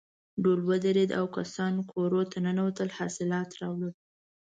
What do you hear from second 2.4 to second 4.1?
ننوتل حاصلات راوړل.